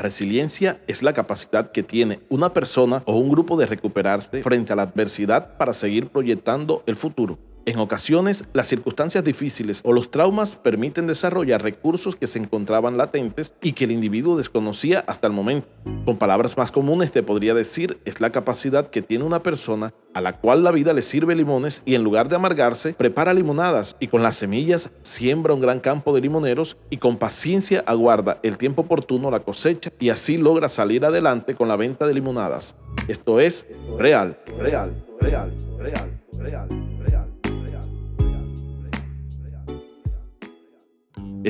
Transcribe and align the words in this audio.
resiliencia 0.00 0.80
es 0.88 1.02
la 1.02 1.12
capacidad 1.12 1.70
que 1.70 1.84
tiene 1.84 2.20
una 2.28 2.52
persona 2.52 3.02
o 3.06 3.14
un 3.14 3.30
grupo 3.30 3.56
de 3.56 3.66
recuperarse 3.66 4.42
frente 4.42 4.72
a 4.72 4.76
la 4.76 4.82
adversidad 4.82 5.56
para 5.56 5.72
seguir 5.72 6.08
proyectando 6.08 6.82
el 6.86 6.96
futuro. 6.96 7.38
En 7.66 7.78
ocasiones, 7.78 8.44
las 8.54 8.68
circunstancias 8.68 9.22
difíciles 9.22 9.82
o 9.84 9.92
los 9.92 10.10
traumas 10.10 10.56
permiten 10.56 11.06
desarrollar 11.06 11.62
recursos 11.62 12.16
que 12.16 12.26
se 12.26 12.38
encontraban 12.38 12.96
latentes 12.96 13.54
y 13.60 13.72
que 13.72 13.84
el 13.84 13.90
individuo 13.90 14.36
desconocía 14.36 15.04
hasta 15.06 15.26
el 15.26 15.34
momento. 15.34 15.68
Con 16.06 16.16
palabras 16.16 16.56
más 16.56 16.72
comunes 16.72 17.12
te 17.12 17.22
podría 17.22 17.52
decir 17.52 18.00
es 18.06 18.20
la 18.20 18.30
capacidad 18.30 18.88
que 18.88 19.02
tiene 19.02 19.24
una 19.24 19.42
persona 19.42 19.92
a 20.14 20.22
la 20.22 20.38
cual 20.38 20.64
la 20.64 20.70
vida 20.70 20.94
le 20.94 21.02
sirve 21.02 21.34
limones 21.34 21.82
y 21.84 21.94
en 21.94 22.02
lugar 22.02 22.30
de 22.30 22.36
amargarse, 22.36 22.94
prepara 22.94 23.34
limonadas 23.34 23.94
y 24.00 24.08
con 24.08 24.22
las 24.22 24.36
semillas 24.36 24.90
siembra 25.02 25.52
un 25.52 25.60
gran 25.60 25.80
campo 25.80 26.14
de 26.14 26.22
limoneros 26.22 26.78
y 26.88 26.96
con 26.96 27.18
paciencia 27.18 27.84
aguarda 27.86 28.40
el 28.42 28.56
tiempo 28.56 28.82
oportuno 28.82 29.30
la 29.30 29.40
cosecha 29.40 29.90
y 30.00 30.08
así 30.08 30.38
logra 30.38 30.70
salir 30.70 31.04
adelante 31.04 31.54
con 31.54 31.68
la 31.68 31.76
venta 31.76 32.06
de 32.06 32.14
limonadas. 32.14 32.74
Esto 33.06 33.38
es 33.38 33.66
real, 33.98 34.38
real, 34.58 34.94
real, 35.20 35.54
real, 35.78 36.09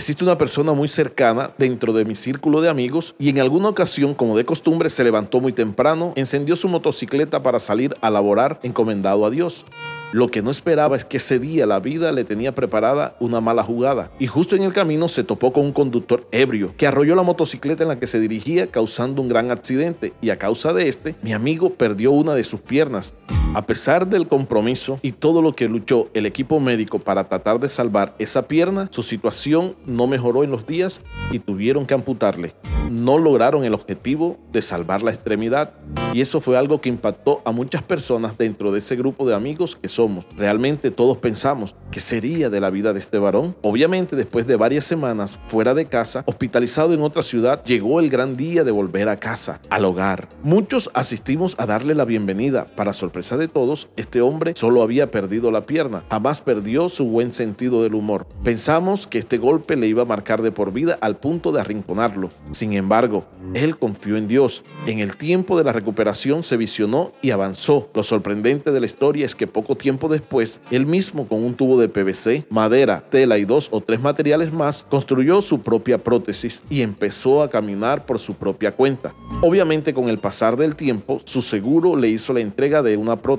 Existe 0.00 0.24
una 0.24 0.38
persona 0.38 0.72
muy 0.72 0.88
cercana 0.88 1.50
dentro 1.59 1.92
de 1.92 2.06
mi 2.06 2.14
círculo 2.14 2.62
de 2.62 2.70
amigos 2.70 3.14
y 3.18 3.28
en 3.28 3.38
alguna 3.38 3.68
ocasión, 3.68 4.14
como 4.14 4.34
de 4.34 4.46
costumbre, 4.46 4.88
se 4.88 5.04
levantó 5.04 5.42
muy 5.42 5.52
temprano, 5.52 6.14
encendió 6.16 6.56
su 6.56 6.70
motocicleta 6.70 7.42
para 7.42 7.60
salir 7.60 7.95
a 8.00 8.08
laborar 8.08 8.60
encomendado 8.62 9.27
a 9.27 9.30
Dios. 9.30 9.66
Lo 10.12 10.28
que 10.28 10.41
no 10.41 10.50
esperaba 10.50 10.96
es 10.96 11.05
que 11.05 11.18
ese 11.18 11.38
día 11.38 11.66
la 11.66 11.80
vida 11.80 12.12
le 12.12 12.24
tenía 12.24 12.55
preparada 12.55 13.14
una 13.20 13.42
mala 13.42 13.62
jugada 13.62 14.10
y 14.19 14.27
justo 14.27 14.56
en 14.56 14.62
el 14.62 14.72
camino 14.72 15.06
se 15.06 15.22
topó 15.22 15.52
con 15.52 15.66
un 15.66 15.72
conductor 15.72 16.27
ebrio 16.32 16.72
que 16.78 16.86
arrolló 16.86 17.14
la 17.14 17.22
motocicleta 17.22 17.82
en 17.82 17.91
la 17.91 18.00
que 18.00 18.06
se 18.06 18.20
dirigía 18.20 18.69
causando 18.69 19.20
un 19.20 19.28
gran 19.28 19.50
accidente 19.50 20.14
y 20.22 20.30
a 20.30 20.38
causa 20.38 20.72
de 20.72 20.88
este 20.88 21.14
mi 21.20 21.34
amigo 21.34 21.75
perdió 21.75 22.10
una 22.12 22.32
de 22.32 22.44
sus 22.44 22.60
piernas. 22.60 23.12
A 23.53 23.62
pesar 23.62 24.06
del 24.06 24.29
compromiso 24.29 25.01
y 25.03 25.11
todo 25.11 25.43
lo 25.43 25.56
que 25.56 25.67
luchó 25.67 26.09
el 26.15 26.25
equipo 26.25 26.61
médico 26.61 27.01
para 27.01 27.29
tratar 27.29 27.59
de 27.59 27.69
salvar 27.69 28.15
esa 28.20 28.47
pierna, 28.47 28.87
su 28.93 29.03
situación 29.03 29.75
no 29.87 30.06
mejoró 30.06 30.45
en 30.45 30.53
los 30.53 30.69
días 30.69 31.03
y 31.33 31.41
tuvieron 31.41 31.84
que 31.84 31.95
amputarle. 31.95 32.55
No 32.93 33.19
lograron 33.19 33.65
el 33.65 33.75
objetivo 33.75 34.39
de 34.53 34.62
salvar 34.62 35.03
la 35.03 35.11
extremidad 35.11 35.75
y 36.15 36.21
eso 36.21 36.41
fue 36.41 36.56
algo 36.56 36.81
que 36.81 36.89
impactó 36.89 37.43
a 37.45 37.51
muchas 37.51 37.83
personas 37.83 38.39
dentro 38.39 38.71
de 38.71 38.78
ese 38.78 38.95
grupo 38.95 39.27
de 39.27 39.34
amigos 39.34 39.75
que 39.75 39.89
somos. 39.89 40.27
Realmente 40.37 40.93
todos 40.93 41.19
pensamos 41.19 41.75
que 41.91 42.01
sería 42.01 42.51
de 42.51 42.61
la 42.61 42.71
vida 42.71 42.93
de 42.93 43.01
este 43.01 43.19
varón. 43.19 43.56
Obviamente 43.62 44.15
después 44.15 44.47
de 44.47 44.56
varias 44.56 44.84
semanas 44.84 45.41
fuera 45.48 45.75
de 45.75 45.87
casa, 45.87 46.23
hospitalizado 46.27 46.95
en 46.95 47.03
otra 47.03 47.25
ciudad, 47.25 47.65
llegó 47.65 47.98
el 47.98 48.11
gran 48.11 48.37
día 48.37 48.62
de 48.62 48.71
volver 48.71 49.09
a 49.09 49.19
casa, 49.19 49.61
al 49.71 49.84
hogar. 49.84 50.28
Muchos 50.45 50.91
asistimos 50.95 51.56
a 51.59 51.67
darle 51.67 51.97
la 51.97 52.05
bienvenida. 52.05 52.67
Para 52.77 52.93
sorpresa 52.93 53.39
todos, 53.48 53.88
este 53.96 54.20
hombre 54.20 54.55
solo 54.56 54.83
había 54.83 55.10
perdido 55.10 55.50
la 55.50 55.66
pierna, 55.66 56.05
jamás 56.10 56.41
perdió 56.41 56.88
su 56.88 57.06
buen 57.06 57.33
sentido 57.33 57.82
del 57.82 57.94
humor. 57.94 58.27
Pensamos 58.44 59.06
que 59.06 59.19
este 59.19 59.38
golpe 59.38 59.77
le 59.77 59.86
iba 59.86 60.02
a 60.02 60.06
marcar 60.06 60.42
de 60.42 60.52
por 60.52 60.72
vida 60.72 60.98
al 61.00 61.16
punto 61.16 61.52
de 61.52 61.60
arrinconarlo. 61.60 62.30
Sin 62.50 62.72
embargo, 62.72 63.24
él 63.55 63.78
confió 63.78 64.16
en 64.16 64.28
Dios. 64.28 64.64
En 64.86 65.00
el 65.00 65.16
tiempo 65.16 65.56
de 65.58 65.64
la 65.64 65.72
recuperación 65.72 66.42
se 66.42 66.56
visionó 66.56 67.12
y 67.22 67.30
avanzó. 67.30 67.88
Lo 67.94 68.02
sorprendente 68.02 68.72
de 68.72 68.80
la 68.80 68.86
historia 68.86 69.27
es 69.27 69.34
que 69.34 69.47
poco 69.47 69.77
tiempo 69.77 70.08
después, 70.08 70.60
él 70.70 70.86
mismo 70.86 71.27
con 71.28 71.42
un 71.42 71.54
tubo 71.54 71.80
de 71.80 71.88
PVC, 71.88 72.47
madera, 72.50 73.04
tela 73.10 73.38
y 73.38 73.44
dos 73.44 73.69
o 73.70 73.80
tres 73.80 74.00
materiales 74.00 74.52
más, 74.52 74.84
construyó 74.88 75.41
su 75.42 75.60
propia 75.60 75.98
prótesis 75.98 76.62
y 76.70 76.82
empezó 76.82 77.42
a 77.42 77.50
caminar 77.50 78.06
por 78.06 78.19
su 78.19 78.34
propia 78.34 78.72
cuenta. 78.72 79.15
Obviamente 79.42 79.94
con 79.94 80.09
el 80.09 80.19
pasar 80.19 80.56
del 80.56 80.76
tiempo, 80.76 81.20
su 81.25 81.42
seguro 81.42 81.97
le 81.97 82.09
hizo 82.09 82.32
la 82.32 82.41
entrega 82.41 82.82
de 82.82 82.97
una 82.97 83.16
prótesis, 83.16 83.29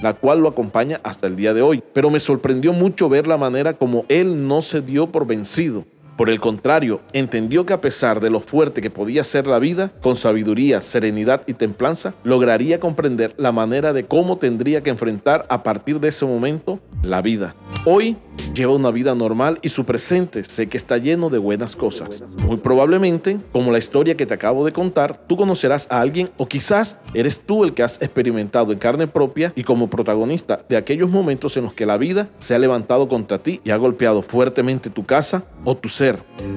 la 0.00 0.14
cual 0.14 0.40
lo 0.40 0.48
acompaña 0.48 1.00
hasta 1.04 1.26
el 1.26 1.36
día 1.36 1.54
de 1.54 1.62
hoy. 1.62 1.82
Pero 1.92 2.10
me 2.10 2.20
sorprendió 2.20 2.72
mucho 2.72 3.08
ver 3.08 3.26
la 3.26 3.36
manera 3.36 3.74
como 3.74 4.04
él 4.08 4.48
no 4.48 4.62
se 4.62 4.80
dio 4.80 5.08
por 5.08 5.26
vencido 5.26 5.84
por 6.18 6.30
el 6.30 6.40
contrario, 6.40 7.00
entendió 7.12 7.64
que 7.64 7.72
a 7.72 7.80
pesar 7.80 8.18
de 8.18 8.28
lo 8.28 8.40
fuerte 8.40 8.82
que 8.82 8.90
podía 8.90 9.22
ser 9.22 9.46
la 9.46 9.60
vida, 9.60 9.92
con 10.02 10.16
sabiduría, 10.16 10.82
serenidad 10.82 11.42
y 11.46 11.54
templanza, 11.54 12.12
lograría 12.24 12.80
comprender 12.80 13.34
la 13.38 13.52
manera 13.52 13.92
de 13.92 14.04
cómo 14.04 14.36
tendría 14.36 14.82
que 14.82 14.90
enfrentar 14.90 15.46
a 15.48 15.62
partir 15.62 16.00
de 16.00 16.08
ese 16.08 16.26
momento 16.26 16.80
la 17.04 17.22
vida. 17.22 17.54
Hoy 17.84 18.16
lleva 18.52 18.74
una 18.74 18.90
vida 18.90 19.14
normal 19.14 19.58
y 19.62 19.68
su 19.68 19.84
presente 19.84 20.42
sé 20.42 20.68
que 20.68 20.76
está 20.76 20.98
lleno 20.98 21.30
de 21.30 21.38
buenas 21.38 21.76
cosas. 21.76 22.24
Muy 22.44 22.56
probablemente, 22.56 23.38
como 23.52 23.70
la 23.70 23.78
historia 23.78 24.16
que 24.16 24.26
te 24.26 24.34
acabo 24.34 24.64
de 24.64 24.72
contar, 24.72 25.20
tú 25.28 25.36
conocerás 25.36 25.86
a 25.90 26.00
alguien 26.00 26.30
o 26.36 26.48
quizás 26.48 26.96
eres 27.14 27.38
tú 27.38 27.62
el 27.62 27.74
que 27.74 27.84
has 27.84 28.02
experimentado 28.02 28.72
en 28.72 28.78
carne 28.80 29.06
propia 29.06 29.52
y 29.54 29.62
como 29.62 29.88
protagonista 29.88 30.60
de 30.68 30.76
aquellos 30.76 31.10
momentos 31.10 31.56
en 31.56 31.64
los 31.64 31.74
que 31.74 31.86
la 31.86 31.96
vida 31.96 32.28
se 32.40 32.56
ha 32.56 32.58
levantado 32.58 33.08
contra 33.08 33.38
ti 33.38 33.60
y 33.62 33.70
ha 33.70 33.76
golpeado 33.76 34.22
fuertemente 34.22 34.90
tu 34.90 35.04
casa 35.04 35.44
o 35.64 35.76
tu 35.76 35.88
ser. 35.88 36.07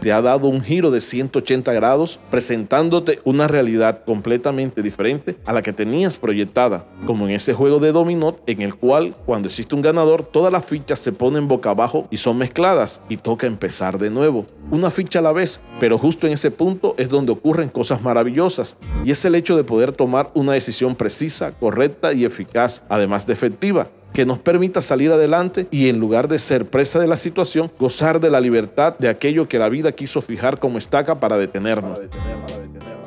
Te 0.01 0.12
ha 0.12 0.22
dado 0.22 0.47
un 0.47 0.62
giro 0.62 0.91
de 0.91 1.01
180 1.01 1.73
grados 1.73 2.19
presentándote 2.29 3.19
una 3.23 3.47
realidad 3.47 4.03
completamente 4.06 4.81
diferente 4.81 5.38
a 5.45 5.53
la 5.53 5.62
que 5.62 5.73
tenías 5.73 6.17
proyectada, 6.17 6.85
como 7.06 7.28
en 7.28 7.35
ese 7.35 7.53
juego 7.53 7.79
de 7.79 7.91
dominó 7.91 8.38
en 8.47 8.61
el 8.61 8.75
cual 8.75 9.16
cuando 9.25 9.47
existe 9.47 9.75
un 9.75 9.81
ganador 9.81 10.23
todas 10.23 10.51
las 10.51 10.66
fichas 10.66 11.00
se 11.00 11.11
ponen 11.11 11.47
boca 11.47 11.72
abajo 11.72 12.07
y 12.09 12.17
son 12.17 12.38
mezcladas 12.38 13.01
y 13.09 13.17
toca 13.17 13.47
empezar 13.47 13.97
de 13.97 14.09
nuevo, 14.09 14.45
una 14.69 14.91
ficha 14.91 15.19
a 15.19 15.23
la 15.23 15.34
vez, 15.34 15.59
pero 15.79 15.97
justo 15.97 16.28
en 16.28 16.34
ese 16.34 16.51
punto 16.51 16.95
es 16.97 17.09
donde 17.09 17.31
ocurren 17.31 17.69
cosas 17.69 18.01
maravillosas 18.01 18.78
y 19.03 19.11
es 19.11 19.25
el 19.25 19.35
hecho 19.35 19.57
de 19.57 19.63
poder 19.63 19.91
tomar 19.91 20.31
una 20.34 20.53
decisión 20.53 20.95
precisa, 20.95 21.51
correcta 21.53 22.13
y 22.13 22.25
eficaz, 22.25 22.81
además 22.90 23.25
de 23.25 23.34
efectiva 23.34 23.90
que 24.13 24.25
nos 24.25 24.39
permita 24.39 24.81
salir 24.81 25.11
adelante 25.11 25.67
y 25.72 25.89
en 25.89 25.99
lugar 25.99 26.27
de 26.27 26.39
ser 26.39 26.66
presa 26.66 26.99
de 26.99 27.07
la 27.07 27.17
situación, 27.17 27.72
gozar 27.79 28.19
de 28.19 28.29
la 28.29 28.41
libertad 28.41 28.97
de 28.97 29.09
aquello 29.09 29.47
que 29.47 29.59
la 29.59 29.69
vida 29.69 29.91
quiso 29.91 30.22
fijar 30.22 30.59
como 30.59 30.77
estaca 30.77 31.19
para 31.19 31.38
detenernos. 31.38 31.99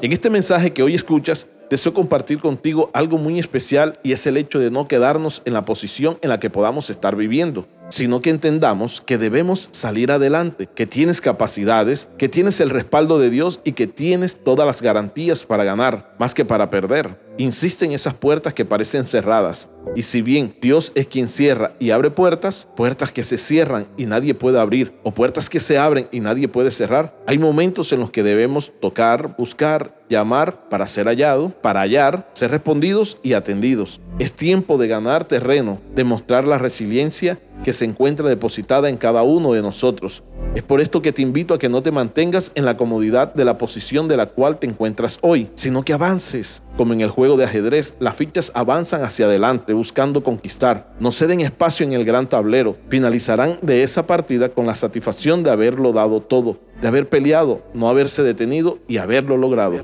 En 0.01 0.13
este 0.13 0.31
mensaje 0.31 0.73
que 0.73 0.83
hoy 0.83 0.95
escuchas, 0.95 1.47
deseo 1.71 1.95
compartir 1.95 2.39
contigo 2.39 2.91
algo 2.93 3.19
muy 3.19 3.39
especial 3.39 3.99
y 4.03 4.13
es 4.13 4.27
el 4.27 4.37
hecho 4.37 4.59
de 4.59 4.71
no 4.71 4.87
quedarnos 4.89 5.43
en 5.45 5.53
la 5.53 5.65
posición 5.65 6.19
en 6.23 6.29
la 6.29 6.41
que 6.41 6.51
podamos 6.51 6.91
estar 6.91 7.17
viviendo, 7.17 7.67
sino 7.95 8.21
que 8.21 8.31
entendamos 8.31 9.01
que 9.01 9.19
debemos 9.19 9.69
salir 9.71 10.11
adelante, 10.11 10.69
que 10.75 10.85
tienes 10.85 11.21
capacidades, 11.21 12.09
que 12.19 12.29
tienes 12.29 12.59
el 12.59 12.71
respaldo 12.71 13.21
de 13.21 13.31
Dios 13.31 13.61
y 13.63 13.71
que 13.71 13.87
tienes 13.87 14.35
todas 14.43 14.67
las 14.67 14.83
garantías 14.83 15.45
para 15.45 15.63
ganar, 15.63 16.13
más 16.19 16.35
que 16.35 16.45
para 16.45 16.71
perder. 16.71 17.23
Insiste 17.39 17.85
en 17.85 17.93
esas 17.93 18.15
puertas 18.15 18.53
que 18.53 18.65
parecen 18.65 19.07
cerradas. 19.07 19.69
Y 19.95 20.03
si 20.03 20.23
bien 20.23 20.57
Dios 20.61 20.91
es 20.97 21.07
quien 21.07 21.29
cierra 21.29 21.73
y 21.79 21.91
abre 21.91 22.11
puertas, 22.11 22.67
puertas 22.75 23.13
que 23.13 23.23
se 23.23 23.39
cierran 23.39 23.87
y 23.97 24.07
nadie 24.07 24.35
puede 24.35 24.59
abrir, 24.59 24.95
o 25.05 25.13
puertas 25.13 25.49
que 25.49 25.61
se 25.61 25.79
abren 25.79 26.09
y 26.11 26.19
nadie 26.19 26.49
puede 26.49 26.73
cerrar, 26.73 27.17
hay 27.29 27.39
momentos 27.39 27.93
en 27.93 28.01
los 28.01 28.11
que 28.11 28.25
debemos 28.25 28.73
tocar, 28.81 29.37
buscar, 29.37 30.03
llamar 30.09 30.69
para 30.69 30.87
ser 30.87 31.07
hallado, 31.07 31.51
para 31.61 31.81
hallar, 31.81 32.29
ser 32.35 32.51
respondidos 32.51 33.19
y 33.23 33.35
atendidos. 33.35 34.01
Es 34.19 34.33
tiempo 34.33 34.79
de 34.79 34.89
ganar 34.89 35.25
terreno, 35.25 35.81
de 35.95 36.05
mostrar 36.05 36.45
la 36.45 36.59
resiliencia 36.59 37.39
que 37.63 37.73
se 37.73 37.85
encuentra 37.85 38.29
depositada 38.29 38.89
en 38.89 38.97
cada 38.97 39.23
uno 39.23 39.53
de 39.53 39.63
nosotros. 39.63 40.23
Es 40.55 40.63
por 40.63 40.81
esto 40.81 41.03
que 41.03 41.13
te 41.13 41.23
invito 41.23 41.55
a 41.55 41.59
que 41.59 41.69
no 41.69 41.83
te 41.83 41.91
mantengas 41.91 42.53
en 42.55 42.65
la 42.65 42.77
comodidad 42.77 43.35
de 43.35 43.45
la 43.45 43.59
posición 43.59 44.07
de 44.07 44.17
la 44.17 44.27
cual 44.27 44.59
te 44.59 44.67
encuentras 44.67 45.19
hoy, 45.21 45.51
sino 45.55 45.83
que 45.83 45.93
avances. 45.93 46.63
Como 46.77 46.93
en 46.93 47.01
el 47.01 47.11
juego 47.11 47.37
de 47.37 47.45
ajedrez, 47.45 47.95
las 47.99 48.17
fichas 48.17 48.53
avanzan 48.55 49.03
hacia 49.03 49.27
adelante 49.27 49.73
buscando 49.73 50.23
conquistar. 50.23 50.95
No 51.01 51.11
ceden 51.11 51.41
espacio 51.41 51.85
en 51.85 51.93
el 51.93 52.05
gran 52.05 52.29
tablero. 52.29 52.77
Finalizarán 52.89 53.59
de 53.63 53.83
esa 53.83 54.07
partida 54.07 54.51
con 54.51 54.67
la 54.67 54.77
satisfacción 54.77 55.43
de 55.43 55.51
haberlo 55.51 55.93
dado 55.93 56.21
todo, 56.21 56.59
de 56.81 56.89
haber 56.89 57.09
peleado, 57.09 57.63
no 57.75 57.89
haberse 57.89 58.23
detenido 58.23 58.79
y 58.87 58.99
haberlo 58.99 59.37
logrado. 59.37 59.81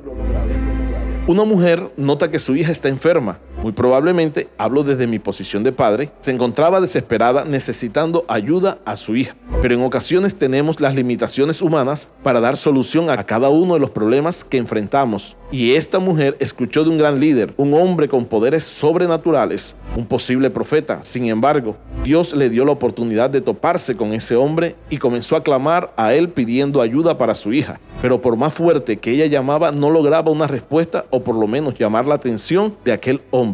Una 1.26 1.44
mujer 1.44 1.90
nota 1.96 2.30
que 2.30 2.38
su 2.38 2.54
hija 2.56 2.72
está 2.72 2.88
enferma 2.88 3.40
muy 3.62 3.72
probablemente, 3.72 4.48
hablo 4.56 4.82
desde 4.82 5.06
mi 5.06 5.18
posición 5.18 5.62
de 5.62 5.72
padre, 5.72 6.10
se 6.20 6.30
encontraba 6.30 6.80
desesperada 6.80 7.44
necesitando 7.44 8.24
ayuda 8.26 8.78
a 8.86 8.96
su 8.96 9.16
hija. 9.16 9.36
Pero 9.60 9.74
en 9.74 9.82
ocasiones 9.82 10.34
tenemos 10.34 10.80
las 10.80 10.94
limitaciones 10.94 11.60
humanas 11.60 12.08
para 12.22 12.40
dar 12.40 12.56
solución 12.56 13.10
a 13.10 13.24
cada 13.24 13.50
uno 13.50 13.74
de 13.74 13.80
los 13.80 13.90
problemas 13.90 14.44
que 14.44 14.56
enfrentamos. 14.56 15.36
Y 15.52 15.72
esta 15.72 15.98
mujer 15.98 16.36
escuchó 16.40 16.84
de 16.84 16.90
un 16.90 16.96
gran 16.96 17.20
líder, 17.20 17.52
un 17.58 17.74
hombre 17.74 18.08
con 18.08 18.24
poderes 18.24 18.64
sobrenaturales, 18.64 19.76
un 19.94 20.06
posible 20.06 20.48
profeta. 20.48 21.00
Sin 21.04 21.26
embargo, 21.26 21.76
Dios 22.02 22.32
le 22.32 22.48
dio 22.48 22.64
la 22.64 22.72
oportunidad 22.72 23.28
de 23.28 23.42
toparse 23.42 23.96
con 23.96 24.14
ese 24.14 24.36
hombre 24.36 24.76
y 24.88 24.96
comenzó 24.96 25.36
a 25.36 25.42
clamar 25.42 25.92
a 25.98 26.14
él 26.14 26.30
pidiendo 26.30 26.80
ayuda 26.80 27.18
para 27.18 27.34
su 27.34 27.52
hija. 27.52 27.78
Pero 28.00 28.22
por 28.22 28.36
más 28.36 28.54
fuerte 28.54 28.96
que 28.96 29.10
ella 29.10 29.26
llamaba, 29.26 29.72
no 29.72 29.90
lograba 29.90 30.30
una 30.30 30.46
respuesta 30.46 31.04
o 31.10 31.22
por 31.22 31.34
lo 31.34 31.46
menos 31.46 31.74
llamar 31.74 32.06
la 32.06 32.14
atención 32.14 32.74
de 32.84 32.92
aquel 32.92 33.20
hombre. 33.30 33.49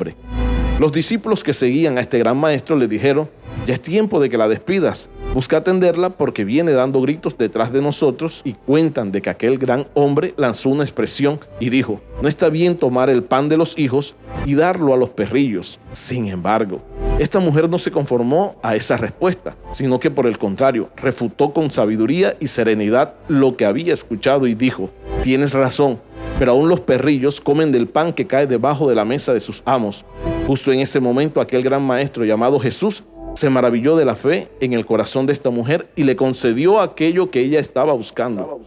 Los 0.78 0.92
discípulos 0.92 1.42
que 1.42 1.54
seguían 1.54 1.98
a 1.98 2.00
este 2.00 2.18
gran 2.18 2.36
maestro 2.36 2.76
le 2.76 2.86
dijeron, 2.86 3.30
ya 3.66 3.74
es 3.74 3.80
tiempo 3.80 4.20
de 4.20 4.28
que 4.28 4.36
la 4.36 4.48
despidas, 4.48 5.08
Busca 5.36 5.58
atenderla 5.58 6.08
porque 6.08 6.46
viene 6.46 6.72
dando 6.72 7.02
gritos 7.02 7.36
detrás 7.36 7.70
de 7.70 7.82
nosotros 7.82 8.40
y 8.42 8.54
cuentan 8.54 9.12
de 9.12 9.20
que 9.20 9.28
aquel 9.28 9.58
gran 9.58 9.86
hombre 9.92 10.32
lanzó 10.38 10.70
una 10.70 10.82
expresión 10.82 11.40
y 11.60 11.68
dijo, 11.68 12.00
no 12.22 12.28
está 12.30 12.48
bien 12.48 12.78
tomar 12.78 13.10
el 13.10 13.22
pan 13.22 13.50
de 13.50 13.58
los 13.58 13.78
hijos 13.78 14.14
y 14.46 14.54
darlo 14.54 14.94
a 14.94 14.96
los 14.96 15.10
perrillos. 15.10 15.78
Sin 15.92 16.26
embargo, 16.28 16.80
esta 17.18 17.38
mujer 17.38 17.68
no 17.68 17.78
se 17.78 17.90
conformó 17.90 18.56
a 18.62 18.76
esa 18.76 18.96
respuesta, 18.96 19.58
sino 19.72 20.00
que 20.00 20.10
por 20.10 20.26
el 20.26 20.38
contrario, 20.38 20.88
refutó 20.96 21.52
con 21.52 21.70
sabiduría 21.70 22.34
y 22.40 22.46
serenidad 22.46 23.12
lo 23.28 23.58
que 23.58 23.66
había 23.66 23.92
escuchado 23.92 24.46
y 24.46 24.54
dijo, 24.54 24.88
tienes 25.22 25.52
razón, 25.52 26.00
pero 26.38 26.52
aún 26.52 26.68
los 26.68 26.80
perrillos 26.80 27.40
comen 27.40 27.72
del 27.72 27.88
pan 27.88 28.12
que 28.12 28.26
cae 28.26 28.46
debajo 28.46 28.88
de 28.88 28.94
la 28.94 29.04
mesa 29.04 29.32
de 29.32 29.40
sus 29.40 29.62
amos. 29.64 30.04
Justo 30.46 30.72
en 30.72 30.80
ese 30.80 31.00
momento 31.00 31.40
aquel 31.40 31.62
gran 31.62 31.82
maestro 31.82 32.24
llamado 32.24 32.58
Jesús 32.58 33.04
se 33.34 33.50
maravilló 33.50 33.96
de 33.96 34.04
la 34.04 34.16
fe 34.16 34.48
en 34.60 34.72
el 34.72 34.86
corazón 34.86 35.26
de 35.26 35.32
esta 35.32 35.50
mujer 35.50 35.88
y 35.94 36.04
le 36.04 36.16
concedió 36.16 36.80
aquello 36.80 37.30
que 37.30 37.40
ella 37.40 37.60
estaba 37.60 37.92
buscando. 37.92 38.60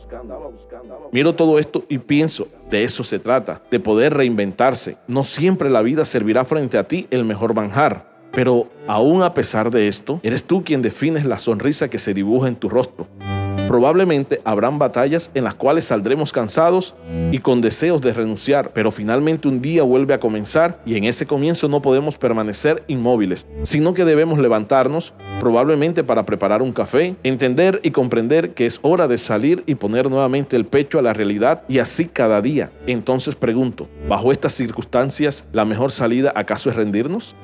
Miro 1.11 1.33
todo 1.33 1.57
esto 1.57 1.85
y 1.89 1.97
pienso, 1.97 2.47
de 2.69 2.83
eso 2.83 3.03
se 3.03 3.17
trata, 3.17 3.63
de 3.71 3.79
poder 3.79 4.13
reinventarse. 4.13 4.97
No 5.07 5.23
siempre 5.23 5.71
la 5.71 5.81
vida 5.81 6.05
servirá 6.05 6.45
frente 6.45 6.77
a 6.77 6.87
ti 6.87 7.07
el 7.09 7.25
mejor 7.25 7.55
manjar, 7.55 8.09
pero 8.31 8.67
aún 8.87 9.23
a 9.23 9.33
pesar 9.33 9.71
de 9.71 9.87
esto, 9.87 10.19
eres 10.21 10.43
tú 10.43 10.63
quien 10.63 10.83
defines 10.83 11.25
la 11.25 11.39
sonrisa 11.39 11.89
que 11.89 11.97
se 11.97 12.13
dibuja 12.13 12.47
en 12.47 12.55
tu 12.55 12.69
rostro. 12.69 13.07
Probablemente 13.69 14.41
habrán 14.45 14.79
batallas 14.79 15.29
en 15.35 15.43
las 15.43 15.53
cuales 15.53 15.85
saldremos 15.85 16.31
cansados 16.31 16.95
y 17.31 17.37
con 17.37 17.61
deseos 17.61 18.01
de 18.01 18.15
renunciar, 18.15 18.71
pero 18.73 18.89
finalmente 18.89 19.47
un 19.47 19.61
día 19.61 19.83
vuelve 19.83 20.15
a 20.15 20.19
comenzar 20.19 20.79
y 20.87 20.95
en 20.95 21.03
ese 21.03 21.27
comienzo 21.27 21.67
no 21.69 21.79
podemos 21.79 22.17
permanecer 22.17 22.83
inmóviles, 22.87 23.45
sino 23.61 23.93
que 23.93 24.05
debemos 24.05 24.39
levantarnos, 24.39 25.13
probablemente 25.39 26.03
para 26.03 26.25
preparar 26.25 26.63
un 26.63 26.71
café, 26.71 27.15
entender 27.21 27.79
y 27.83 27.91
comprender 27.91 28.55
que 28.55 28.65
es 28.65 28.79
hora 28.81 29.07
de 29.07 29.19
salir 29.19 29.61
y 29.67 29.75
poner 29.75 30.09
nuevamente 30.09 30.55
el 30.55 30.65
pecho 30.65 30.97
a 30.97 31.03
la 31.03 31.13
realidad 31.13 31.61
y 31.67 31.77
así 31.77 32.05
cada 32.05 32.41
día. 32.41 32.71
Entonces 32.87 33.35
pregunto, 33.35 33.87
¿bajo 34.07 34.31
estas 34.31 34.55
circunstancias 34.55 35.45
la 35.51 35.65
mejor 35.65 35.91
salida 35.91 36.33
acaso 36.35 36.71
es 36.71 36.75
rendirnos? 36.75 37.35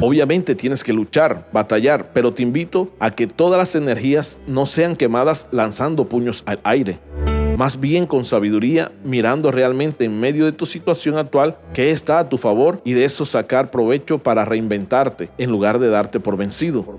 Obviamente 0.00 0.54
tienes 0.54 0.84
que 0.84 0.92
luchar, 0.92 1.48
batallar, 1.52 2.12
pero 2.12 2.32
te 2.32 2.44
invito 2.44 2.92
a 3.00 3.10
que 3.10 3.26
todas 3.26 3.58
las 3.58 3.74
energías 3.74 4.38
no 4.46 4.64
sean 4.64 4.94
quemadas 4.94 5.48
lanzando 5.50 6.08
puños 6.08 6.44
al 6.46 6.60
aire. 6.62 7.00
Más 7.56 7.80
bien 7.80 8.06
con 8.06 8.24
sabiduría, 8.24 8.92
mirando 9.02 9.50
realmente 9.50 10.04
en 10.04 10.20
medio 10.20 10.44
de 10.44 10.52
tu 10.52 10.66
situación 10.66 11.18
actual 11.18 11.58
qué 11.74 11.90
está 11.90 12.20
a 12.20 12.28
tu 12.28 12.38
favor 12.38 12.80
y 12.84 12.92
de 12.92 13.06
eso 13.06 13.24
sacar 13.24 13.72
provecho 13.72 14.18
para 14.18 14.44
reinventarte 14.44 15.30
en 15.36 15.50
lugar 15.50 15.80
de 15.80 15.88
darte 15.88 16.20
por 16.20 16.36
vencido. 16.36 16.96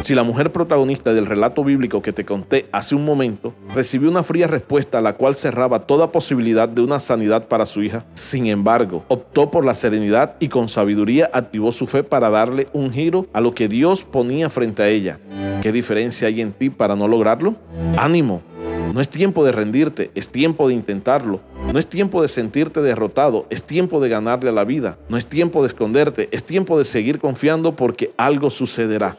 Si 0.00 0.14
la 0.14 0.22
mujer 0.22 0.52
protagonista 0.52 1.12
del 1.12 1.26
relato 1.26 1.64
bíblico 1.64 2.02
que 2.02 2.12
te 2.12 2.24
conté 2.24 2.66
hace 2.72 2.94
un 2.94 3.04
momento 3.04 3.52
recibió 3.74 4.08
una 4.08 4.22
fría 4.22 4.46
respuesta 4.46 4.98
a 4.98 5.00
la 5.00 5.14
cual 5.14 5.36
cerraba 5.36 5.80
toda 5.80 6.12
posibilidad 6.12 6.68
de 6.68 6.82
una 6.82 7.00
sanidad 7.00 7.48
para 7.48 7.66
su 7.66 7.82
hija, 7.82 8.04
sin 8.14 8.46
embargo, 8.46 9.04
optó 9.08 9.50
por 9.50 9.64
la 9.64 9.74
serenidad 9.74 10.36
y 10.38 10.48
con 10.48 10.68
sabiduría 10.68 11.28
activó 11.32 11.72
su 11.72 11.86
fe 11.86 12.04
para 12.04 12.30
darle 12.30 12.68
un 12.72 12.92
giro 12.92 13.26
a 13.32 13.40
lo 13.40 13.54
que 13.54 13.68
Dios 13.68 14.04
ponía 14.04 14.48
frente 14.50 14.82
a 14.82 14.88
ella. 14.88 15.18
¿Qué 15.62 15.72
diferencia 15.72 16.28
hay 16.28 16.40
en 16.40 16.52
ti 16.52 16.70
para 16.70 16.94
no 16.94 17.08
lograrlo? 17.08 17.56
Ánimo. 17.96 18.40
No 18.94 19.00
es 19.00 19.08
tiempo 19.08 19.44
de 19.44 19.52
rendirte, 19.52 20.10
es 20.14 20.28
tiempo 20.28 20.68
de 20.68 20.74
intentarlo. 20.74 21.40
No 21.72 21.78
es 21.78 21.86
tiempo 21.86 22.22
de 22.22 22.28
sentirte 22.28 22.80
derrotado, 22.80 23.46
es 23.50 23.62
tiempo 23.62 24.00
de 24.00 24.08
ganarle 24.08 24.50
a 24.50 24.54
la 24.54 24.64
vida. 24.64 24.96
No 25.08 25.18
es 25.18 25.26
tiempo 25.26 25.62
de 25.62 25.68
esconderte, 25.68 26.28
es 26.30 26.44
tiempo 26.44 26.78
de 26.78 26.84
seguir 26.84 27.18
confiando 27.18 27.76
porque 27.76 28.12
algo 28.16 28.48
sucederá 28.48 29.16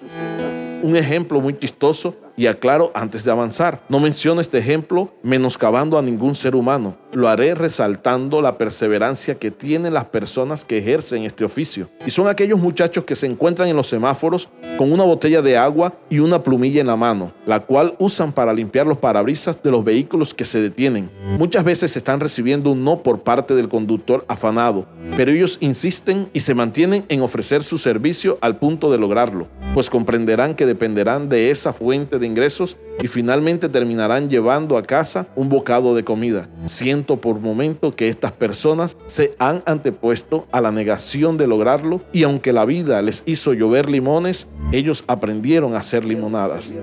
un 0.81 0.95
ejemplo 0.95 1.41
muy 1.41 1.57
chistoso 1.57 2.15
y 2.39 2.47
aclaro 2.47 2.89
antes 2.95 3.25
de 3.25 3.31
avanzar. 3.31 3.81
No 3.89 3.99
menciono 3.99 4.39
este 4.39 4.59
ejemplo 4.59 5.13
menoscabando 5.23 5.97
a 5.97 6.01
ningún 6.01 6.35
ser 6.35 6.55
humano. 6.55 6.95
Lo 7.11 7.27
haré 7.27 7.53
resaltando 7.53 8.41
la 8.41 8.57
perseverancia 8.57 9.35
que 9.35 9.51
tienen 9.51 9.93
las 9.93 10.05
personas 10.05 10.63
que 10.63 10.77
ejercen 10.77 11.25
este 11.25 11.43
oficio. 11.43 11.89
Y 12.05 12.11
son 12.11 12.29
aquellos 12.29 12.57
muchachos 12.57 13.03
que 13.03 13.17
se 13.17 13.25
encuentran 13.25 13.67
en 13.67 13.75
los 13.75 13.87
semáforos 13.87 14.47
con 14.77 14.93
una 14.93 15.03
botella 15.03 15.41
de 15.41 15.57
agua 15.57 15.95
y 16.09 16.19
una 16.19 16.41
plumilla 16.41 16.79
en 16.79 16.87
la 16.87 16.95
mano, 16.95 17.33
la 17.45 17.59
cual 17.59 17.95
usan 17.99 18.31
para 18.31 18.53
limpiar 18.53 18.87
los 18.87 18.99
parabrisas 18.99 19.61
de 19.61 19.71
los 19.71 19.83
vehículos 19.83 20.33
que 20.33 20.45
se 20.45 20.61
detienen. 20.61 21.11
Muchas 21.37 21.65
veces 21.65 21.97
están 21.97 22.21
recibiendo 22.21 22.71
un 22.71 22.85
no 22.85 23.03
por 23.03 23.19
parte 23.19 23.53
del 23.53 23.67
conductor 23.67 24.23
afanado, 24.29 24.85
pero 25.17 25.31
ellos 25.31 25.57
insisten 25.59 26.29
y 26.31 26.39
se 26.39 26.53
mantienen 26.53 27.03
en 27.09 27.21
ofrecer 27.21 27.63
su 27.63 27.77
servicio 27.77 28.37
al 28.39 28.59
punto 28.59 28.89
de 28.89 28.97
lograrlo, 28.97 29.47
pues 29.73 29.89
comprenderán 29.89 30.55
que 30.55 30.65
dependerán 30.65 31.27
de 31.27 31.51
esa 31.51 31.73
fuente 31.73 32.17
de 32.17 32.28
ingresos 32.29 32.77
y 33.01 33.07
finalmente 33.07 33.69
terminarán 33.69 34.29
llevando 34.29 34.77
a 34.77 34.83
casa 34.83 35.27
un 35.35 35.49
bocado 35.49 35.95
de 35.95 36.03
comida. 36.03 36.49
Siento 36.65 37.19
por 37.19 37.39
momento 37.39 37.95
que 37.95 38.09
estas 38.09 38.31
personas 38.31 38.97
se 39.07 39.35
han 39.39 39.63
antepuesto 39.65 40.47
a 40.51 40.61
la 40.61 40.71
negación 40.71 41.37
de 41.37 41.47
lograrlo 41.47 42.01
y 42.13 42.23
aunque 42.23 42.53
la 42.53 42.65
vida 42.65 43.01
les 43.01 43.23
hizo 43.25 43.53
llover 43.53 43.89
limones, 43.89 44.47
ellos 44.71 45.03
aprendieron 45.07 45.75
a 45.75 45.79
hacer 45.79 46.05
limonadas. 46.05 46.73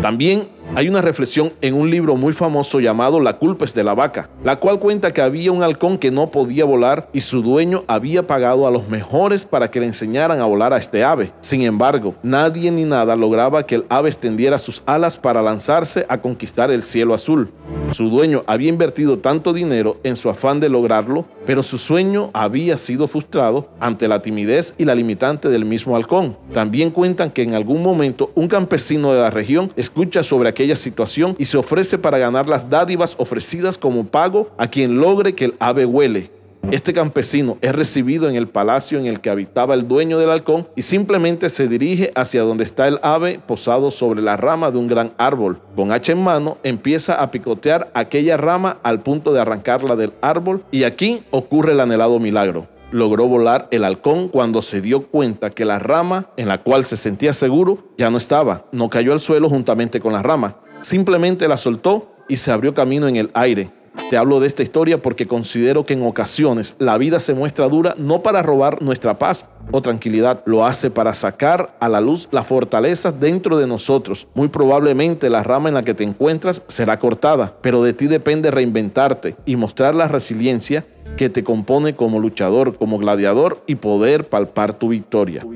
También 0.00 0.48
hay 0.74 0.88
una 0.88 1.02
reflexión 1.02 1.52
en 1.60 1.74
un 1.74 1.90
libro 1.90 2.16
muy 2.16 2.32
famoso 2.32 2.80
llamado 2.80 3.20
La 3.20 3.36
culpa 3.36 3.66
es 3.66 3.74
de 3.74 3.84
la 3.84 3.94
vaca, 3.94 4.30
la 4.42 4.56
cual 4.56 4.78
cuenta 4.78 5.12
que 5.12 5.20
había 5.20 5.52
un 5.52 5.62
halcón 5.62 5.98
que 5.98 6.10
no 6.10 6.30
podía 6.30 6.64
volar 6.64 7.10
y 7.12 7.20
su 7.20 7.42
dueño 7.42 7.84
había 7.88 8.26
pagado 8.26 8.66
a 8.66 8.70
los 8.70 8.88
mejores 8.88 9.44
para 9.44 9.70
que 9.70 9.80
le 9.80 9.86
enseñaran 9.86 10.40
a 10.40 10.46
volar 10.46 10.72
a 10.72 10.78
este 10.78 11.04
ave. 11.04 11.32
Sin 11.40 11.60
embargo, 11.62 12.14
nadie 12.22 12.70
ni 12.70 12.84
nada 12.84 13.16
lograba 13.16 13.66
que 13.66 13.74
el 13.74 13.84
ave 13.90 14.08
extendiera 14.08 14.58
sus 14.58 14.82
alas 14.86 15.18
para 15.18 15.42
lanzarse 15.42 16.06
a 16.08 16.22
conquistar 16.22 16.70
el 16.70 16.82
cielo 16.82 17.12
azul. 17.12 17.50
Su 17.90 18.08
dueño 18.08 18.42
había 18.46 18.70
invertido 18.70 19.18
tanto 19.18 19.52
dinero 19.52 19.98
en 20.04 20.16
su 20.16 20.30
afán 20.30 20.60
de 20.60 20.70
lograrlo, 20.70 21.26
pero 21.44 21.62
su 21.62 21.76
sueño 21.76 22.30
había 22.32 22.78
sido 22.78 23.06
frustrado 23.06 23.68
ante 23.78 24.08
la 24.08 24.22
timidez 24.22 24.74
y 24.78 24.86
la 24.86 24.94
limitante 24.94 25.50
del 25.50 25.66
mismo 25.66 25.96
halcón. 25.96 26.38
También 26.54 26.90
cuentan 26.90 27.30
que 27.30 27.42
en 27.42 27.52
algún 27.52 27.82
momento 27.82 28.32
un 28.34 28.48
campesino 28.48 29.12
de 29.12 29.20
la 29.20 29.28
región 29.28 29.70
escucha 29.76 30.24
sobre 30.24 30.48
aquel 30.48 30.61
situación 30.76 31.34
y 31.38 31.44
se 31.44 31.56
ofrece 31.56 31.98
para 31.98 32.18
ganar 32.18 32.48
las 32.48 32.70
dádivas 32.70 33.16
ofrecidas 33.18 33.78
como 33.78 34.06
pago 34.06 34.50
a 34.58 34.68
quien 34.68 35.00
logre 35.00 35.34
que 35.34 35.46
el 35.46 35.54
ave 35.58 35.84
huele. 35.84 36.30
Este 36.70 36.92
campesino 36.92 37.58
es 37.60 37.74
recibido 37.74 38.30
en 38.30 38.36
el 38.36 38.48
palacio 38.48 38.98
en 38.98 39.06
el 39.06 39.20
que 39.20 39.30
habitaba 39.30 39.74
el 39.74 39.88
dueño 39.88 40.18
del 40.18 40.30
halcón 40.30 40.68
y 40.76 40.82
simplemente 40.82 41.50
se 41.50 41.66
dirige 41.66 42.12
hacia 42.14 42.42
donde 42.42 42.64
está 42.64 42.86
el 42.86 43.00
ave 43.02 43.40
posado 43.44 43.90
sobre 43.90 44.22
la 44.22 44.36
rama 44.36 44.70
de 44.70 44.78
un 44.78 44.86
gran 44.86 45.12
árbol. 45.18 45.60
Con 45.74 45.90
hacha 45.90 46.12
en 46.12 46.22
mano 46.22 46.58
empieza 46.62 47.20
a 47.20 47.30
picotear 47.32 47.90
aquella 47.94 48.36
rama 48.36 48.78
al 48.84 49.02
punto 49.02 49.32
de 49.32 49.40
arrancarla 49.40 49.96
del 49.96 50.12
árbol 50.22 50.62
y 50.70 50.84
aquí 50.84 51.24
ocurre 51.30 51.72
el 51.72 51.80
anhelado 51.80 52.18
milagro 52.20 52.71
logró 52.92 53.26
volar 53.26 53.68
el 53.70 53.84
halcón 53.84 54.28
cuando 54.28 54.62
se 54.62 54.80
dio 54.80 55.08
cuenta 55.08 55.50
que 55.50 55.64
la 55.64 55.78
rama 55.78 56.30
en 56.36 56.46
la 56.46 56.62
cual 56.62 56.84
se 56.84 56.96
sentía 56.96 57.32
seguro 57.32 57.88
ya 57.98 58.10
no 58.10 58.18
estaba. 58.18 58.66
No 58.70 58.88
cayó 58.88 59.12
al 59.12 59.20
suelo 59.20 59.48
juntamente 59.48 59.98
con 59.98 60.12
la 60.12 60.22
rama. 60.22 60.58
Simplemente 60.82 61.48
la 61.48 61.56
soltó 61.56 62.12
y 62.28 62.36
se 62.36 62.52
abrió 62.52 62.74
camino 62.74 63.08
en 63.08 63.16
el 63.16 63.30
aire. 63.34 63.70
Te 64.10 64.16
hablo 64.16 64.40
de 64.40 64.46
esta 64.46 64.62
historia 64.62 65.00
porque 65.00 65.26
considero 65.26 65.86
que 65.86 65.94
en 65.94 66.02
ocasiones 66.02 66.74
la 66.78 66.98
vida 66.98 67.20
se 67.20 67.34
muestra 67.34 67.68
dura 67.68 67.94
no 67.98 68.22
para 68.22 68.42
robar 68.42 68.82
nuestra 68.82 69.18
paz 69.18 69.46
o 69.70 69.80
tranquilidad, 69.80 70.42
lo 70.44 70.64
hace 70.64 70.90
para 70.90 71.14
sacar 71.14 71.76
a 71.80 71.88
la 71.88 72.00
luz 72.00 72.28
la 72.30 72.42
fortaleza 72.42 73.12
dentro 73.12 73.58
de 73.58 73.66
nosotros. 73.66 74.28
Muy 74.34 74.48
probablemente 74.48 75.30
la 75.30 75.42
rama 75.42 75.68
en 75.68 75.74
la 75.74 75.82
que 75.82 75.94
te 75.94 76.04
encuentras 76.04 76.62
será 76.68 76.98
cortada, 76.98 77.56
pero 77.62 77.82
de 77.82 77.92
ti 77.92 78.06
depende 78.06 78.50
reinventarte 78.50 79.36
y 79.46 79.56
mostrar 79.56 79.94
la 79.94 80.08
resiliencia 80.08 80.84
que 81.16 81.28
te 81.28 81.44
compone 81.44 81.94
como 81.94 82.18
luchador, 82.18 82.76
como 82.76 82.98
gladiador 82.98 83.62
y 83.66 83.76
poder 83.76 84.28
palpar 84.28 84.74
tu 84.74 84.88
victoria. 84.88 85.46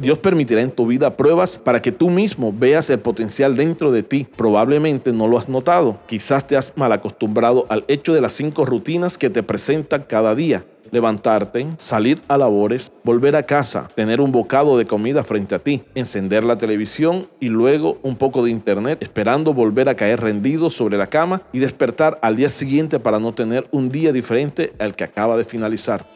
Dios 0.00 0.18
permitirá 0.18 0.62
en 0.62 0.70
tu 0.70 0.86
vida 0.86 1.14
pruebas 1.16 1.58
para 1.58 1.82
que 1.82 1.92
tú 1.92 2.08
mismo 2.08 2.54
veas 2.56 2.88
el 2.88 3.00
potencial 3.00 3.54
dentro 3.54 3.92
de 3.92 4.02
ti. 4.02 4.26
Probablemente 4.34 5.12
no 5.12 5.28
lo 5.28 5.38
has 5.38 5.48
notado. 5.50 6.00
Quizás 6.06 6.46
te 6.46 6.56
has 6.56 6.74
mal 6.74 6.90
acostumbrado 6.92 7.66
al 7.68 7.84
hecho 7.86 8.14
de 8.14 8.22
las 8.22 8.32
cinco 8.32 8.64
rutinas 8.64 9.18
que 9.18 9.28
te 9.28 9.42
presentan 9.42 10.04
cada 10.08 10.34
día 10.34 10.64
levantarte, 10.90 11.66
salir 11.76 12.20
a 12.28 12.36
labores, 12.36 12.92
volver 13.04 13.36
a 13.36 13.44
casa, 13.44 13.88
tener 13.94 14.20
un 14.20 14.32
bocado 14.32 14.78
de 14.78 14.86
comida 14.86 15.24
frente 15.24 15.54
a 15.54 15.58
ti, 15.58 15.82
encender 15.94 16.44
la 16.44 16.58
televisión 16.58 17.28
y 17.38 17.48
luego 17.48 17.98
un 18.02 18.16
poco 18.16 18.44
de 18.44 18.50
internet, 18.50 19.02
esperando 19.02 19.54
volver 19.54 19.88
a 19.88 19.94
caer 19.94 20.20
rendido 20.20 20.70
sobre 20.70 20.98
la 20.98 21.08
cama 21.08 21.42
y 21.52 21.58
despertar 21.58 22.18
al 22.22 22.36
día 22.36 22.48
siguiente 22.48 22.98
para 22.98 23.20
no 23.20 23.34
tener 23.34 23.68
un 23.70 23.90
día 23.90 24.12
diferente 24.12 24.72
al 24.78 24.94
que 24.94 25.04
acaba 25.04 25.36
de 25.36 25.44
finalizar. 25.44 26.06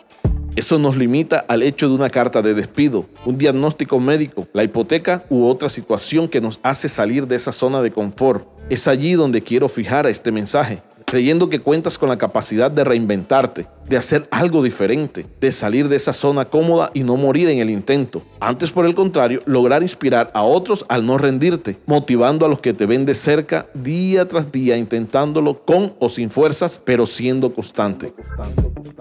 Eso 0.57 0.79
nos 0.79 0.97
limita 0.97 1.45
al 1.49 1.65
hecho 1.65 1.89
de 1.89 1.97
una 1.97 2.11
carta 2.11 2.41
de 2.41 2.55
despido, 2.55 3.07
un 3.27 3.37
diagnóstico 3.37 3.99
médico, 3.99 4.47
la 4.53 4.63
hipoteca 4.63 5.25
u 5.29 5.47
otra 5.47 5.69
situación 5.69 6.29
que 6.29 6.41
nos 6.41 6.61
hace 6.63 6.89
salir 6.89 7.27
de 7.27 7.35
esa 7.35 7.51
zona 7.51 7.83
de 7.83 7.91
confort. 7.91 8.47
Es 8.71 8.87
allí 8.87 9.15
donde 9.15 9.43
quiero 9.43 9.69
fijar 9.69 10.07
este 10.07 10.31
mensaje. 10.31 10.81
creyendo 11.07 11.49
que 11.49 11.61
cuentas 11.61 11.99
con 11.99 12.09
la 12.09 12.19
capacidad 12.19 12.71
de 12.71 12.83
reinventarte, 12.83 13.67
de 13.89 13.97
hacer 13.97 14.27
algo 14.31 14.63
diferente, 14.63 15.27
de 15.41 15.53
salir 15.53 15.89
de 15.89 15.97
esa 15.97 16.13
zona 16.13 16.47
cómoda 16.47 16.91
y 16.95 17.05
no 17.05 17.17
morir 17.17 17.49
en 17.51 17.59
el 17.59 17.71
intento. 17.71 18.23
Antes, 18.41 18.73
por 18.73 18.87
el 18.87 18.95
contrario, 18.95 19.41
lograr 19.45 19.83
inspirar 19.83 20.31
a 20.35 20.43
otros 20.43 20.85
al 20.89 21.05
no 21.05 21.19
rendirte, 21.19 21.77
motivando 21.87 22.47
a 22.47 22.49
los 22.49 22.59
que 22.59 22.73
te 22.73 22.87
ven 22.87 23.05
de 23.05 23.15
cerca 23.15 23.67
día 23.75 24.27
tras 24.27 24.51
día, 24.51 24.77
intentándolo 24.77 25.63
con 25.65 25.95
o 26.01 26.09
sin 26.09 26.31
fuerzas, 26.31 26.81
pero 26.83 27.07
siendo 27.07 27.55
constante. 27.55 28.15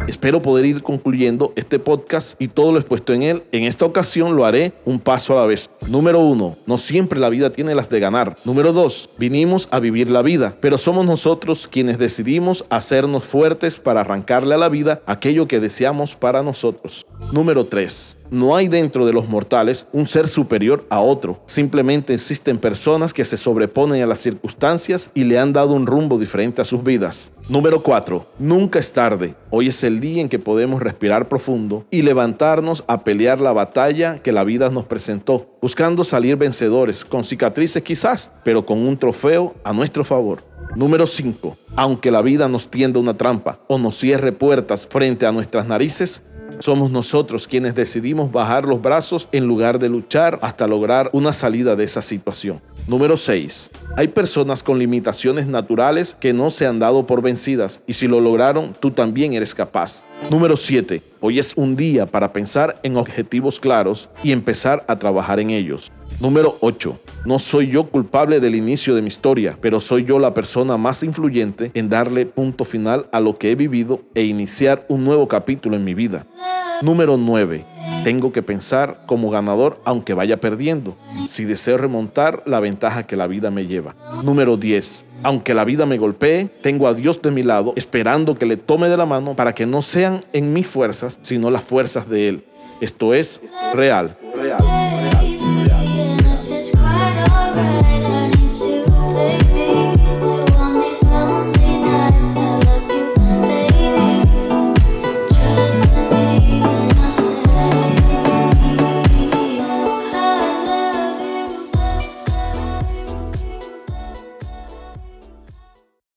Espero 0.08 0.42
poder 0.42 0.66
ir 0.66 0.84
concluyendo 0.84 1.54
este 1.56 1.80
podcast 1.80 2.40
y 2.40 2.50
todo 2.50 2.72
lo 2.74 2.80
expuesto 2.80 3.14
en 3.14 3.24
él. 3.24 3.44
En 3.52 3.64
esta 3.64 3.86
ocasión 3.86 4.36
lo 4.36 4.46
haré 4.46 4.74
un 4.86 5.00
paso 5.00 5.34
a 5.34 5.42
la 5.42 5.46
vez. 5.46 5.70
Número 5.90 6.20
uno, 6.20 6.58
no 6.66 6.78
siempre 6.78 7.20
la 7.20 7.30
vida 7.30 7.52
tiene 7.52 7.74
las 7.74 7.90
de 7.90 8.00
ganar. 8.00 8.36
Número 8.46 8.74
dos, 8.74 9.10
vinimos 9.18 9.68
a 9.72 9.80
vivir 9.80 10.10
la 10.10 10.22
vida, 10.22 10.58
pero 10.60 10.78
somos 10.78 11.06
nosotros 11.06 11.68
quienes 11.68 11.98
decidimos 11.98 12.66
hacernos 12.70 13.24
fuertes 13.24 13.80
para 13.80 14.02
arrancarle 14.02 14.56
a 14.56 14.58
la 14.60 14.70
vida 14.70 15.02
aquello 15.06 15.48
que 15.48 15.60
deseamos 15.60 16.16
para 16.16 16.44
nosotros. 16.44 17.06
Número 17.32 17.66
tres, 17.66 18.18
no 18.34 18.56
hay 18.56 18.68
dentro 18.68 19.06
de 19.06 19.14
los 19.14 19.30
mortales 19.30 19.86
un 19.94 20.08
ser 20.08 20.28
superior 20.28 20.88
a 20.90 21.00
otro. 21.00 21.40
Simplemente 21.46 22.16
existen 22.16 22.58
personas 22.58 23.14
que 23.14 23.26
se 23.26 23.38
sobreponen 23.38 24.02
a 24.02 24.08
las 24.08 24.22
circunstancias 24.22 25.12
y 25.14 25.24
le 25.24 25.38
han 25.38 25.54
dado 25.54 25.74
un 25.74 25.86
rumbo 25.86 26.18
diferente 26.18 26.60
a 26.60 26.66
sus 26.66 26.84
vidas. 26.84 27.32
Número 27.52 27.84
4. 27.84 28.26
Nunca 28.40 28.80
es 28.80 28.92
tarde. 28.92 29.36
Hoy 29.52 29.68
es 29.68 29.84
el 29.84 30.00
día 30.00 30.20
en 30.20 30.30
que 30.30 30.40
podemos 30.40 30.82
respirar 30.82 31.30
profundo 31.30 31.86
y 31.92 32.02
levantarnos 32.02 32.84
a 32.88 33.04
pelear 33.04 33.40
la 33.40 33.54
batalla 33.54 34.18
que 34.18 34.32
la 34.32 34.44
vida 34.44 34.70
nos 34.70 34.86
presentó, 34.86 35.56
buscando 35.62 36.04
salir 36.04 36.36
vencedores, 36.36 37.06
con 37.06 37.24
cicatrices 37.24 37.84
quizás, 37.84 38.32
pero 38.44 38.66
con 38.66 38.80
un 38.80 38.98
trofeo 38.98 39.54
a 39.64 39.74
nuestro 39.74 40.04
favor. 40.04 40.53
Número 40.76 41.06
5. 41.06 41.56
Aunque 41.76 42.10
la 42.10 42.24
vida 42.24 42.48
nos 42.48 42.72
tienda 42.72 43.00
una 43.00 43.16
trampa 43.16 43.60
o 43.68 43.78
nos 43.78 43.96
cierre 43.96 44.32
puertas 44.32 44.88
frente 44.88 45.28
a 45.28 45.32
nuestras 45.32 45.68
narices, 45.68 46.22
somos 46.58 46.90
nosotros 46.90 47.48
quienes 47.48 47.76
decidimos 47.76 48.32
bajar 48.32 48.66
los 48.66 48.82
brazos 48.82 49.28
en 49.32 49.46
lugar 49.46 49.78
de 49.78 49.90
luchar 49.90 50.40
hasta 50.42 50.68
lograr 50.68 51.12
una 51.14 51.32
salida 51.32 51.76
de 51.76 51.84
esa 51.84 52.02
situación. 52.02 52.60
Número 52.88 53.18
6. 53.18 53.72
Hay 53.96 54.08
personas 54.08 54.64
con 54.64 54.80
limitaciones 54.80 55.46
naturales 55.46 56.18
que 56.20 56.34
no 56.34 56.50
se 56.50 56.66
han 56.66 56.80
dado 56.80 57.06
por 57.06 57.22
vencidas 57.22 57.82
y 57.86 57.94
si 57.94 58.08
lo 58.08 58.20
lograron, 58.20 58.76
tú 58.80 58.90
también 58.92 59.34
eres 59.34 59.54
capaz. 59.54 60.04
Número 60.32 60.58
7. 60.58 61.02
Hoy 61.22 61.38
es 61.38 61.54
un 61.56 61.76
día 61.76 62.08
para 62.08 62.34
pensar 62.34 62.80
en 62.82 62.98
objetivos 62.98 63.60
claros 63.60 64.10
y 64.24 64.32
empezar 64.32 64.84
a 64.88 64.98
trabajar 64.98 65.40
en 65.40 65.52
ellos. 65.52 65.92
Número 66.22 66.56
8. 66.62 67.00
No 67.26 67.40
soy 67.40 67.70
yo 67.70 67.90
culpable 67.90 68.40
del 68.40 68.56
inicio 68.56 68.96
de 68.96 69.02
mi 69.02 69.08
historia, 69.08 69.58
pero 69.60 69.82
soy 69.82 70.06
yo 70.06 70.20
la 70.20 70.34
persona 70.34 70.78
más 70.78 71.04
influyente 71.04 71.72
en 71.74 71.90
darle 71.90 72.26
punto 72.26 72.66
final 72.66 73.08
a 73.12 73.20
lo 73.20 73.38
que 73.38 73.52
he 73.52 73.56
vivido 73.56 74.02
e 74.16 74.24
iniciar 74.24 74.86
un 74.90 75.04
nuevo 75.04 75.28
capítulo 75.28 75.76
en 75.76 75.84
mi 75.84 75.94
vida. 75.94 76.26
Número 76.82 77.18
9. 77.18 77.66
Tengo 78.04 78.34
que 78.34 78.42
pensar 78.42 79.04
como 79.06 79.30
ganador 79.30 79.80
aunque 79.86 80.14
vaya 80.14 80.38
perdiendo, 80.38 80.98
si 81.26 81.46
deseo 81.46 81.78
remontar 81.78 82.44
la 82.46 82.60
ventaja 82.60 83.04
que 83.04 83.16
la 83.16 83.28
vida 83.28 83.50
me 83.52 83.66
lleva. 83.66 83.96
Número 84.26 84.58
10. 84.58 85.06
Aunque 85.24 85.54
la 85.54 85.64
vida 85.64 85.86
me 85.86 85.98
golpee, 85.98 86.50
tengo 86.62 86.88
a 86.88 86.94
Dios 86.94 87.22
de 87.22 87.32
mi 87.32 87.44
lado, 87.44 87.74
esperando 87.78 88.38
que 88.38 88.46
le 88.46 88.58
tome 88.58 88.90
de 88.90 88.98
la 88.98 89.06
mano 89.06 89.36
para 89.36 89.56
que 89.56 89.66
no 89.66 89.82
sean 89.82 90.22
en 90.34 90.52
mis 90.52 90.68
fuerzas, 90.68 91.18
sino 91.22 91.50
las 91.50 91.64
fuerzas 91.64 92.10
de 92.10 92.28
Él. 92.28 92.44
Esto 92.82 93.14
es 93.14 93.40
real. 93.74 94.18
real. 94.36 94.83